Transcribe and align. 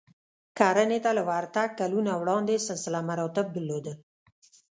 کرنې 0.57 0.99
ته 1.05 1.11
له 1.17 1.23
ورتګ 1.29 1.69
کلونه 1.79 2.11
وړاندې 2.21 2.63
سلسله 2.67 2.99
مراتب 3.09 3.45
درلودل 3.55 3.97